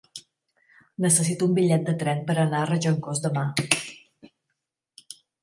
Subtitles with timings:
[1.05, 3.45] Necessito un bitllet de tren per anar a Regencós demà.